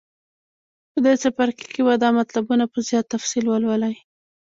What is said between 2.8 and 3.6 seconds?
زیات تفصیل